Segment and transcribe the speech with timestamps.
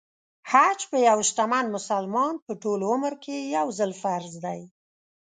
[0.51, 4.61] حج په یو شتمن مسلمان په ټول عمر کې يو ځل فرض دی.